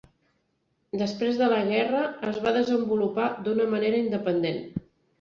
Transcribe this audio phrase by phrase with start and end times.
[1.01, 2.01] Després de la guerra,
[2.33, 4.63] es va desenvolupar d'una manera independent.